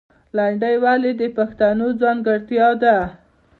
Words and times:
لندۍ 0.37 0.75
ولې 0.83 1.11
د 1.21 1.21
پښتو 1.35 1.87
ځانګړتیا 2.01 2.67
ده؟ 2.81 2.97